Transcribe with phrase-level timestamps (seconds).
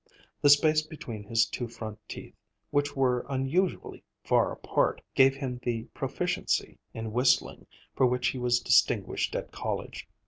[0.41, 2.33] The space between his two front teeth,
[2.71, 8.59] which were unusually far apart, gave him the proficiency in whistling for which he was
[8.59, 10.09] distinguished at college.